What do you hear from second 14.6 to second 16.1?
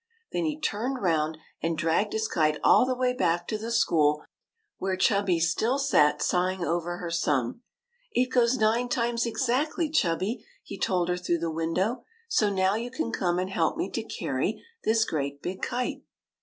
this great big kite."